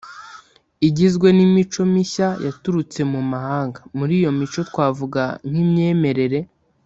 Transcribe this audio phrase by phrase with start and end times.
[0.87, 3.79] igizwe n’imico mishya yaturutse mu mahanga.
[3.97, 6.39] muri iyo mico twavuga nk’imyemerere